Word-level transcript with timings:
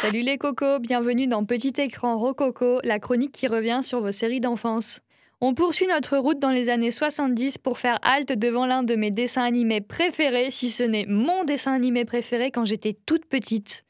Salut 0.00 0.22
les 0.22 0.38
cocos, 0.38 0.78
bienvenue 0.78 1.26
dans 1.26 1.44
Petit 1.44 1.74
écran 1.76 2.18
Rococo, 2.18 2.80
la 2.84 2.98
chronique 2.98 3.32
qui 3.32 3.46
revient 3.46 3.80
sur 3.82 4.00
vos 4.00 4.12
séries 4.12 4.40
d'enfance. 4.40 5.02
On 5.42 5.52
poursuit 5.52 5.86
notre 5.86 6.16
route 6.16 6.38
dans 6.38 6.48
les 6.48 6.70
années 6.70 6.90
70 6.90 7.58
pour 7.58 7.78
faire 7.78 7.98
halte 8.00 8.32
devant 8.32 8.64
l'un 8.64 8.82
de 8.82 8.94
mes 8.94 9.10
dessins 9.10 9.44
animés 9.44 9.82
préférés, 9.82 10.50
si 10.50 10.70
ce 10.70 10.84
n'est 10.84 11.04
mon 11.06 11.44
dessin 11.44 11.74
animé 11.74 12.06
préféré 12.06 12.50
quand 12.50 12.64
j'étais 12.64 12.96
toute 13.04 13.26
petite. 13.26 13.84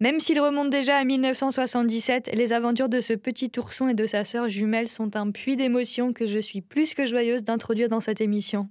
Même 0.00 0.18
s'il 0.18 0.40
remonte 0.40 0.70
déjà 0.70 0.96
à 0.96 1.04
1977, 1.04 2.32
les 2.34 2.52
aventures 2.52 2.88
de 2.88 3.00
ce 3.00 3.12
petit 3.12 3.52
ourson 3.56 3.88
et 3.88 3.94
de 3.94 4.06
sa 4.06 4.24
sœur 4.24 4.48
jumelle 4.48 4.88
sont 4.88 5.14
un 5.14 5.30
puits 5.30 5.54
d'émotions 5.54 6.12
que 6.12 6.26
je 6.26 6.40
suis 6.40 6.62
plus 6.62 6.94
que 6.94 7.06
joyeuse 7.06 7.44
d'introduire 7.44 7.88
dans 7.88 8.00
cette 8.00 8.20
émission. 8.20 8.68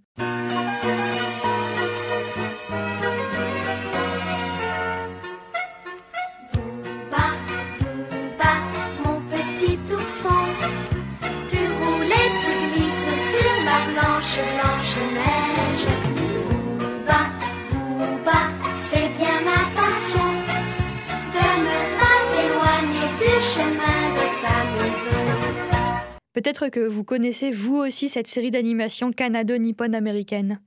Peut-être 26.43 26.67
que 26.67 26.81
vous 26.81 27.05
connaissez 27.05 27.53
vous 27.53 27.77
aussi 27.77 28.09
cette 28.09 28.27
série 28.27 28.51
d'animation 28.51 29.13
canado-nippon-américaine. 29.13 30.59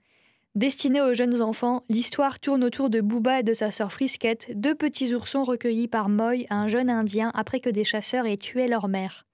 Destinée 0.55 1.03
aux 1.03 1.13
jeunes 1.13 1.43
enfants, 1.43 1.85
l'histoire 1.91 2.41
tourne 2.41 2.65
autour 2.65 2.89
de 2.89 3.03
Booba 3.03 3.41
et 3.41 3.43
de 3.43 3.53
sa 3.53 3.71
sœur 3.71 3.93
Frisquette, 3.93 4.51
deux 4.55 4.75
petits 4.75 5.15
oursons 5.15 5.45
recueillis 5.45 5.87
par 5.87 6.09
Moy, 6.09 6.47
un 6.49 6.67
jeune 6.67 6.89
indien, 6.89 7.31
après 7.35 7.61
que 7.61 7.69
des 7.69 7.85
chasseurs 7.85 8.25
aient 8.25 8.39
tué 8.39 8.69
leur 8.69 8.89
mère. 8.89 9.27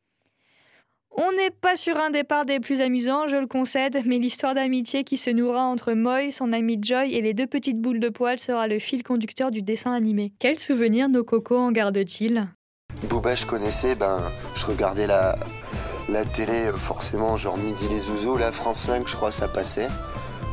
On 1.13 1.31
n'est 1.31 1.53
pas 1.53 1.77
sur 1.77 1.97
un 1.97 2.11
départ 2.11 2.45
des 2.45 2.59
plus 2.59 2.81
amusants, 2.81 3.29
je 3.29 3.37
le 3.37 3.47
concède, 3.47 4.03
mais 4.05 4.19
l'histoire 4.19 4.57
d'amitié 4.57 5.05
qui 5.05 5.19
se 5.19 5.31
nourra 5.31 5.63
entre 5.63 5.93
Moy, 5.93 6.33
son 6.33 6.53
ami 6.53 6.77
Joy 6.83 7.15
et 7.15 7.23
les 7.23 7.35
deux 7.35 7.47
petites 7.47 7.81
boules 7.81 8.01
de 8.01 8.09
poils 8.09 8.41
sera 8.41 8.67
le 8.67 8.81
fil 8.81 9.05
conducteur 9.05 9.53
du 9.53 9.63
dessin 9.63 9.93
animé. 9.93 10.33
Quels 10.41 10.59
souvenirs 10.59 11.09
nos 11.09 11.23
cocos 11.23 11.57
en 11.57 11.71
gardent-ils? 11.71 12.49
Booba, 13.09 13.37
je 13.37 13.47
connaissais, 13.47 13.95
ben, 13.95 14.21
je 14.57 14.67
regardais 14.67 15.07
la, 15.07 15.37
la 16.13 16.25
télé, 16.25 16.71
forcément, 16.77 17.37
genre 17.37 17.57
Midi 17.57 17.89
les 17.89 18.01
Zouzous, 18.01 18.37
la 18.37 18.53
France 18.53 18.79
5, 18.79 19.09
je 19.09 19.17
crois, 19.17 19.31
ça 19.31 19.49
passait. 19.49 19.89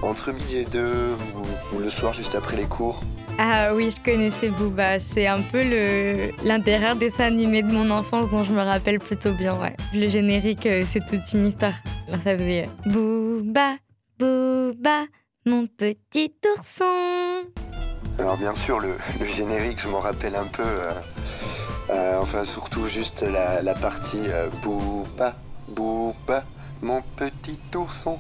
Entre 0.02 0.32
midi 0.32 0.60
et 0.60 0.66
deux, 0.66 1.10
ou, 1.36 1.76
ou 1.76 1.80
le 1.80 1.90
soir, 1.90 2.14
juste 2.14 2.34
après 2.34 2.56
les 2.56 2.64
cours. 2.64 3.02
Ah 3.38 3.74
oui, 3.74 3.92
je 3.92 4.02
connaissais 4.02 4.48
Booba. 4.50 4.98
C'est 5.00 5.28
un 5.28 5.42
peu 5.42 5.62
le 5.62 6.32
l'intérieur 6.46 6.96
dessin 6.96 7.26
animé 7.26 7.62
de 7.64 7.68
mon 7.72 7.90
enfance 7.90 8.30
dont 8.30 8.44
je 8.46 8.54
me 8.54 8.62
rappelle 8.62 9.00
plutôt 9.00 9.34
bien. 9.34 9.60
Ouais. 9.60 9.76
Le 9.94 10.08
générique, 10.08 10.66
euh, 10.66 10.84
c'est 10.88 11.06
toute 11.06 11.34
une 11.34 11.48
histoire. 11.48 11.74
Alors, 12.08 12.22
ça 12.22 12.38
faisait 12.38 12.70
euh, 12.88 12.90
Booba, 12.90 13.76
Booba, 14.18 15.06
mon 15.46 15.68
petit 15.68 16.34
ourson. 16.58 16.86
Alors, 18.20 18.38
bien 18.38 18.54
sûr, 18.54 18.80
le, 18.80 18.94
le 19.20 19.26
générique, 19.26 19.80
je 19.82 19.90
m'en 19.90 20.00
rappelle 20.00 20.36
un 20.36 20.46
peu. 20.48 20.64
euh, 20.64 20.94
euh, 21.92 22.18
enfin, 22.22 22.46
surtout 22.46 22.86
juste 22.88 23.22
la, 23.24 23.62
la 23.62 23.74
partie 23.74 24.22
euh, 24.30 24.48
Booba, 24.64 25.34
Booba, 25.80 26.44
mon 26.82 27.02
petit 27.16 27.58
ourson. 27.74 28.20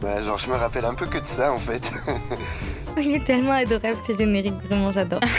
Voilà, 0.00 0.22
genre, 0.22 0.38
je 0.38 0.48
me 0.48 0.54
rappelle 0.54 0.86
un 0.86 0.94
peu 0.94 1.04
que 1.04 1.18
de 1.18 1.24
ça, 1.24 1.52
en 1.52 1.58
fait. 1.58 1.92
Il 2.96 3.14
est 3.14 3.24
tellement 3.24 3.52
adorable 3.52 3.98
ce 4.06 4.16
générique, 4.16 4.54
vraiment 4.64 4.90
j'adore. 4.90 5.20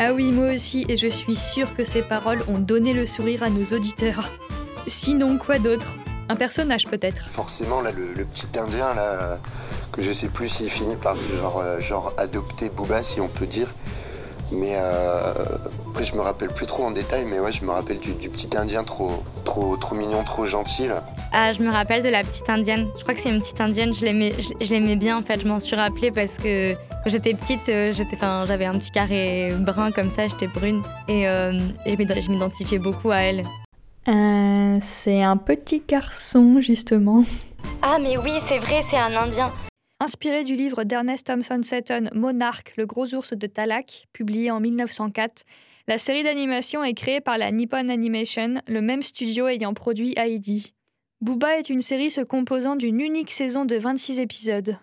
Ah 0.00 0.12
oui, 0.12 0.30
moi 0.30 0.54
aussi, 0.54 0.86
et 0.88 0.94
je 0.96 1.08
suis 1.08 1.34
sûre 1.34 1.74
que 1.74 1.82
ces 1.82 2.02
paroles 2.02 2.44
ont 2.46 2.58
donné 2.58 2.92
le 2.92 3.04
sourire 3.04 3.42
à 3.42 3.50
nos 3.50 3.64
auditeurs. 3.76 4.32
Sinon, 4.86 5.38
quoi 5.38 5.58
d'autre? 5.58 5.88
Un 6.28 6.36
personnage 6.36 6.86
peut-être? 6.86 7.28
Forcément, 7.28 7.80
là, 7.80 7.90
le, 7.90 8.12
le 8.14 8.24
petit 8.24 8.46
indien, 8.60 8.94
là, 8.94 9.38
que 9.90 10.00
je 10.00 10.12
sais 10.12 10.28
plus 10.28 10.46
s'il 10.46 10.70
finit 10.70 10.94
par 10.94 11.16
genre, 11.36 11.58
euh, 11.58 11.80
genre 11.80 12.12
adopter 12.16 12.70
Booba, 12.70 13.02
si 13.02 13.20
on 13.20 13.26
peut 13.26 13.46
dire. 13.46 13.66
Mais 14.50 14.72
euh, 14.76 15.32
après, 15.90 16.04
je 16.04 16.14
me 16.14 16.20
rappelle 16.20 16.48
plus 16.48 16.66
trop 16.66 16.84
en 16.84 16.90
détail, 16.90 17.24
mais 17.26 17.38
ouais, 17.38 17.52
je 17.52 17.64
me 17.64 17.70
rappelle 17.70 17.98
du, 17.98 18.12
du 18.14 18.30
petit 18.30 18.48
indien 18.56 18.82
trop, 18.82 19.22
trop, 19.44 19.76
trop 19.76 19.94
mignon, 19.94 20.22
trop 20.24 20.46
gentil. 20.46 20.88
Ah, 21.32 21.52
je 21.52 21.60
me 21.62 21.70
rappelle 21.70 22.02
de 22.02 22.08
la 22.08 22.22
petite 22.22 22.48
indienne. 22.48 22.88
Je 22.96 23.02
crois 23.02 23.14
que 23.14 23.20
c'est 23.20 23.28
une 23.28 23.40
petite 23.40 23.60
indienne. 23.60 23.92
Je 23.92 24.04
l'aimais, 24.04 24.32
je, 24.38 24.64
je 24.64 24.70
l'aimais 24.70 24.96
bien 24.96 25.18
en 25.18 25.22
fait. 25.22 25.40
Je 25.40 25.46
m'en 25.46 25.60
suis 25.60 25.76
rappelée 25.76 26.10
parce 26.10 26.38
que 26.38 26.72
quand 26.74 27.10
j'étais 27.10 27.34
petite, 27.34 27.68
euh, 27.68 27.92
j'étais, 27.92 28.16
enfin, 28.16 28.44
j'avais 28.46 28.64
un 28.64 28.78
petit 28.78 28.90
carré 28.90 29.52
brun 29.60 29.92
comme 29.92 30.08
ça. 30.08 30.26
J'étais 30.28 30.46
brune 30.46 30.82
et, 31.08 31.28
euh, 31.28 31.58
et 31.84 31.96
je 31.96 32.30
m'identifiais 32.30 32.78
beaucoup 32.78 33.10
à 33.10 33.18
elle. 33.18 33.44
Euh, 34.08 34.78
C'est 34.80 35.22
un 35.22 35.36
petit 35.36 35.82
garçon, 35.86 36.60
justement. 36.60 37.24
Ah 37.82 37.98
mais 38.00 38.16
oui, 38.16 38.32
c'est 38.46 38.58
vrai, 38.58 38.80
c'est 38.82 38.96
un 38.96 39.14
indien. 39.14 39.52
Inspiré 40.00 40.44
du 40.44 40.54
livre 40.54 40.84
d'Ernest 40.84 41.26
Thompson 41.26 41.60
Seton, 41.64 42.04
Monarch, 42.14 42.72
le 42.76 42.86
gros 42.86 43.12
ours 43.14 43.32
de 43.32 43.46
Talak, 43.48 44.06
publié 44.12 44.52
en 44.52 44.60
1904, 44.60 45.42
la 45.88 45.98
série 45.98 46.22
d'animation 46.22 46.84
est 46.84 46.94
créée 46.94 47.20
par 47.20 47.36
la 47.36 47.50
Nippon 47.50 47.88
Animation, 47.88 48.62
le 48.68 48.80
même 48.80 49.02
studio 49.02 49.48
ayant 49.48 49.74
produit 49.74 50.14
Heidi. 50.16 50.72
Booba 51.20 51.58
est 51.58 51.68
une 51.68 51.82
série 51.82 52.12
se 52.12 52.20
composant 52.20 52.76
d'une 52.76 53.00
unique 53.00 53.32
saison 53.32 53.64
de 53.64 53.74
26 53.74 54.20
épisodes. 54.20 54.78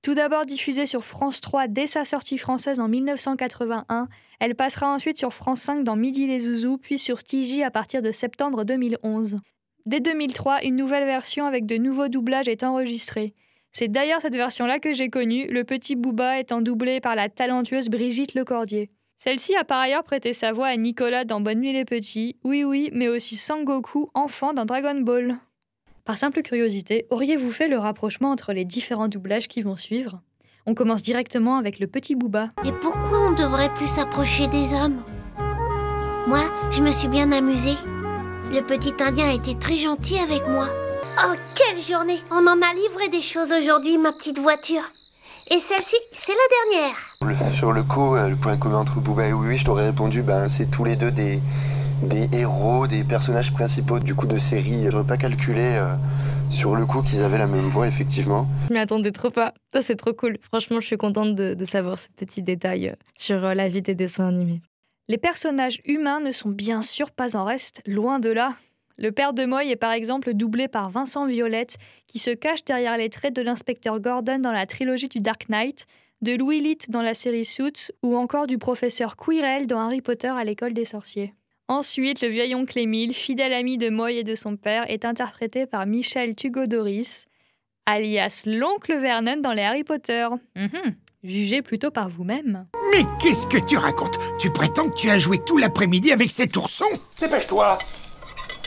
Tout 0.00 0.14
d'abord 0.14 0.46
diffusée 0.46 0.86
sur 0.86 1.04
France 1.04 1.42
3 1.42 1.68
dès 1.68 1.86
sa 1.86 2.06
sortie 2.06 2.38
française 2.38 2.80
en 2.80 2.88
1981, 2.88 4.08
elle 4.40 4.54
passera 4.54 4.90
ensuite 4.90 5.18
sur 5.18 5.34
France 5.34 5.60
5 5.60 5.84
dans 5.84 5.96
Midi 5.96 6.26
les 6.26 6.40
Zouzous, 6.40 6.78
puis 6.78 6.98
sur 6.98 7.22
TJ 7.22 7.60
à 7.62 7.70
partir 7.70 8.00
de 8.00 8.10
septembre 8.10 8.64
2011. 8.64 9.38
Dès 9.84 10.00
2003, 10.00 10.64
une 10.64 10.76
nouvelle 10.76 11.04
version 11.04 11.44
avec 11.44 11.66
de 11.66 11.76
nouveaux 11.76 12.08
doublages 12.08 12.48
est 12.48 12.64
enregistrée. 12.64 13.34
C'est 13.78 13.88
d'ailleurs 13.88 14.22
cette 14.22 14.34
version-là 14.34 14.78
que 14.78 14.94
j'ai 14.94 15.10
connue, 15.10 15.48
le 15.48 15.62
petit 15.62 15.96
Booba 15.96 16.40
étant 16.40 16.62
doublé 16.62 16.98
par 16.98 17.14
la 17.14 17.28
talentueuse 17.28 17.90
Brigitte 17.90 18.32
Lecordier. 18.32 18.88
Celle-ci 19.18 19.54
a 19.54 19.64
par 19.64 19.80
ailleurs 19.80 20.02
prêté 20.02 20.32
sa 20.32 20.50
voix 20.50 20.68
à 20.68 20.76
Nicolas 20.78 21.26
dans 21.26 21.42
Bonne 21.42 21.60
nuit 21.60 21.74
les 21.74 21.84
petits, 21.84 22.36
oui 22.42 22.64
oui, 22.64 22.88
mais 22.94 23.08
aussi 23.08 23.36
Sangoku, 23.36 24.08
enfant 24.14 24.54
dans 24.54 24.64
Dragon 24.64 24.98
Ball. 25.02 25.36
Par 26.06 26.16
simple 26.16 26.40
curiosité, 26.40 27.04
auriez-vous 27.10 27.50
fait 27.50 27.68
le 27.68 27.76
rapprochement 27.76 28.30
entre 28.30 28.54
les 28.54 28.64
différents 28.64 29.08
doublages 29.08 29.46
qui 29.46 29.60
vont 29.60 29.76
suivre? 29.76 30.22
On 30.64 30.72
commence 30.72 31.02
directement 31.02 31.58
avec 31.58 31.78
le 31.78 31.86
petit 31.86 32.14
Booba. 32.14 32.52
Et 32.64 32.72
pourquoi 32.80 33.28
on 33.28 33.34
devrait 33.34 33.74
plus 33.74 33.88
s'approcher 33.88 34.46
des 34.46 34.72
hommes? 34.72 35.02
Moi, 36.26 36.40
je 36.70 36.80
me 36.80 36.90
suis 36.90 37.08
bien 37.08 37.30
amusée. 37.30 37.76
Le 38.54 38.62
petit 38.62 38.94
Indien 39.04 39.28
été 39.28 39.54
très 39.54 39.76
gentil 39.76 40.16
avec 40.16 40.48
moi. 40.48 40.66
Oh, 41.18 41.34
quelle 41.54 41.80
journée 41.80 42.18
On 42.30 42.46
en 42.46 42.60
a 42.62 42.74
livré 42.74 43.08
des 43.08 43.22
choses 43.22 43.52
aujourd'hui, 43.52 43.98
ma 43.98 44.12
petite 44.12 44.38
voiture. 44.38 44.82
Et 45.50 45.58
celle-ci, 45.60 45.96
c'est 46.12 46.32
la 46.32 46.74
dernière. 46.74 46.96
Le- 47.22 47.50
sur 47.52 47.72
le 47.72 47.82
coup, 47.82 48.14
euh, 48.16 48.28
le 48.28 48.36
point 48.36 48.56
commun 48.56 48.78
entre 48.78 49.00
Booba 49.00 49.26
et 49.28 49.32
Oui 49.32 49.48
Oui, 49.48 49.56
je 49.56 49.64
t'aurais 49.64 49.86
répondu, 49.86 50.22
ben, 50.22 50.48
c'est 50.48 50.70
tous 50.70 50.84
les 50.84 50.96
deux 50.96 51.10
des, 51.10 51.38
des 52.02 52.28
héros, 52.38 52.86
des 52.86 53.04
personnages 53.04 53.52
principaux 53.52 53.98
du 54.00 54.14
coup 54.14 54.26
de 54.26 54.36
série. 54.36 54.88
J'aurais 54.90 55.06
pas 55.06 55.16
calculé 55.16 55.62
euh, 55.76 55.94
sur 56.50 56.74
le 56.74 56.84
coup 56.84 57.02
qu'ils 57.02 57.22
avaient 57.22 57.38
la 57.38 57.46
même 57.46 57.68
voix, 57.68 57.86
effectivement. 57.86 58.46
Je 58.68 58.74
m'y 58.74 58.80
attendais 58.80 59.12
trop 59.12 59.30
pas. 59.30 59.54
Ça, 59.72 59.82
c'est 59.82 59.96
trop 59.96 60.12
cool. 60.12 60.36
Franchement, 60.42 60.80
je 60.80 60.86
suis 60.86 60.98
contente 60.98 61.34
de, 61.34 61.54
de 61.54 61.64
savoir 61.64 61.98
ce 61.98 62.08
petit 62.16 62.42
détail 62.42 62.88
euh, 62.88 62.94
sur 63.16 63.44
euh, 63.44 63.54
la 63.54 63.68
vie 63.68 63.82
des 63.82 63.94
dessins 63.94 64.26
animés. 64.28 64.60
Les 65.08 65.18
personnages 65.18 65.80
humains 65.84 66.18
ne 66.20 66.32
sont 66.32 66.48
bien 66.50 66.82
sûr 66.82 67.12
pas 67.12 67.36
en 67.36 67.44
reste, 67.44 67.80
loin 67.86 68.18
de 68.18 68.30
là. 68.30 68.54
Le 68.98 69.12
père 69.12 69.34
de 69.34 69.44
Moy 69.44 69.70
est 69.70 69.76
par 69.76 69.92
exemple 69.92 70.32
doublé 70.32 70.68
par 70.68 70.88
Vincent 70.88 71.26
Violette, 71.26 71.76
qui 72.06 72.18
se 72.18 72.30
cache 72.30 72.64
derrière 72.64 72.96
les 72.96 73.10
traits 73.10 73.34
de 73.34 73.42
l'inspecteur 73.42 74.00
Gordon 74.00 74.38
dans 74.38 74.52
la 74.52 74.66
trilogie 74.66 75.08
du 75.08 75.20
Dark 75.20 75.48
Knight, 75.48 75.86
de 76.22 76.34
Louis 76.34 76.60
Litt 76.60 76.90
dans 76.90 77.02
la 77.02 77.12
série 77.12 77.44
Suits, 77.44 77.92
ou 78.02 78.16
encore 78.16 78.46
du 78.46 78.56
professeur 78.56 79.16
Quirrell 79.16 79.66
dans 79.66 79.80
Harry 79.80 80.00
Potter 80.00 80.28
à 80.28 80.44
l'école 80.44 80.72
des 80.72 80.86
sorciers. 80.86 81.34
Ensuite, 81.68 82.22
le 82.22 82.28
vieil 82.28 82.54
oncle 82.54 82.78
Émile, 82.78 83.12
fidèle 83.12 83.52
ami 83.52 83.76
de 83.76 83.90
Moy 83.90 84.16
et 84.16 84.24
de 84.24 84.34
son 84.34 84.56
père, 84.56 84.88
est 84.90 85.04
interprété 85.04 85.66
par 85.66 85.84
Michel 85.84 86.34
Tugodoris, 86.34 87.26
alias 87.84 88.44
l'oncle 88.46 88.96
Vernon 88.98 89.40
dans 89.40 89.52
les 89.52 89.62
Harry 89.62 89.84
Potter. 89.84 90.26
Mhm. 90.54 90.94
Jugez 91.22 91.60
plutôt 91.60 91.90
par 91.90 92.08
vous-même. 92.08 92.66
Mais 92.92 93.02
qu'est-ce 93.20 93.46
que 93.48 93.58
tu 93.58 93.76
racontes? 93.76 94.16
Tu 94.38 94.50
prétends 94.50 94.88
que 94.88 94.94
tu 94.94 95.10
as 95.10 95.18
joué 95.18 95.38
tout 95.38 95.58
l'après-midi 95.58 96.12
avec 96.12 96.30
cet 96.30 96.56
ourson 96.56 96.86
Dépêche-toi 97.18 97.78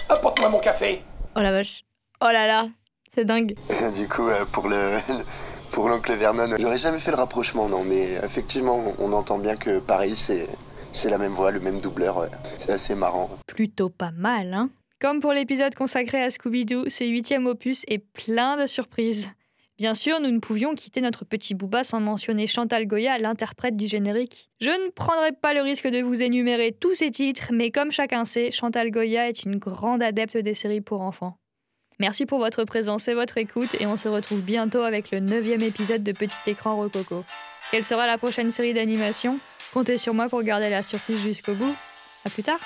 Apporte-moi 0.10 0.50
mon 0.50 0.60
café 0.60 1.02
Oh 1.36 1.42
la 1.42 1.52
vache. 1.52 1.84
Oh 2.22 2.30
là 2.32 2.48
là. 2.48 2.68
C'est 3.14 3.26
dingue. 3.26 3.56
du 3.96 4.08
coup, 4.08 4.28
euh, 4.28 4.46
pour 4.52 4.68
le 4.68 4.98
pour 5.72 5.88
l'oncle 5.90 6.14
Vernon, 6.14 6.56
j'aurais 6.60 6.78
jamais 6.78 7.00
fait 7.00 7.12
le 7.12 7.18
rapprochement, 7.18 7.70
non, 7.70 7.84
mais 7.84 8.14
effectivement, 8.24 8.82
on 9.00 9.14
entend 9.14 9.38
bien 9.38 9.56
que 9.56 9.80
pareil, 9.80 10.16
c'est 10.16 10.48
c'est 10.92 11.10
la 11.10 11.18
même 11.18 11.32
voix, 11.34 11.52
le 11.52 11.60
même 11.60 11.80
doubleur. 11.80 12.28
C'est 12.58 12.72
assez 12.72 12.96
marrant. 12.96 13.30
Plutôt 13.48 13.90
pas 13.90 14.12
mal, 14.12 14.54
hein 14.54 14.70
Comme 15.00 15.20
pour 15.20 15.34
l'épisode 15.34 15.76
consacré 15.76 16.22
à 16.22 16.30
Scooby-Doo, 16.30 16.90
ce 16.90 17.04
huitième 17.04 17.46
opus 17.46 17.84
est 17.88 18.00
plein 18.00 18.58
de 18.58 18.66
surprises. 18.66 19.30
Bien 19.80 19.94
sûr, 19.94 20.20
nous 20.20 20.30
ne 20.30 20.40
pouvions 20.40 20.76
quitter 20.76 21.00
notre 21.00 21.24
petit 21.24 21.56
Booba 21.56 21.86
sans 21.86 22.02
mentionner 22.02 22.48
Chantal 22.48 22.86
Goya, 22.86 23.18
l'interprète 23.18 23.78
du 23.78 23.88
générique. 23.88 24.50
Je 24.60 24.70
ne 24.70 24.92
prendrai 24.92 25.32
pas 25.32 25.54
le 25.54 25.62
risque 25.62 25.88
de 25.88 26.02
vous 26.02 26.22
énumérer 26.22 26.74
tous 26.78 26.96
ces 26.96 27.12
titres, 27.12 27.52
mais 27.54 27.72
comme 27.72 27.90
chacun 27.90 28.26
sait, 28.26 28.52
Chantal 28.52 28.92
Goya 28.92 29.30
est 29.30 29.44
une 29.44 29.58
grande 29.58 30.04
adepte 30.04 30.36
des 30.36 30.54
séries 30.54 30.82
pour 30.82 31.00
enfants. 31.00 31.38
Merci 31.98 32.26
pour 32.26 32.40
votre 32.40 32.66
présence 32.66 33.08
et 33.08 33.14
votre 33.14 33.38
écoute, 33.38 33.74
et 33.80 33.86
on 33.86 33.96
se 33.96 34.10
retrouve 34.10 34.42
bientôt 34.42 34.82
avec 34.82 35.12
le 35.12 35.22
neuvième 35.22 35.62
épisode 35.62 36.04
de 36.04 36.12
Petit 36.12 36.36
Écran 36.48 36.76
Rococo. 36.76 37.24
Quelle 37.72 37.86
sera 37.86 38.06
la 38.06 38.18
prochaine 38.18 38.52
série 38.52 38.74
d'animation? 38.74 39.40
Comptez 39.74 39.98
sur 39.98 40.14
moi 40.14 40.28
pour 40.28 40.44
garder 40.44 40.70
la 40.70 40.84
surprise 40.84 41.22
jusqu'au 41.22 41.54
bout. 41.54 41.74
A 42.26 42.30
plus 42.30 42.44
tard 42.44 42.60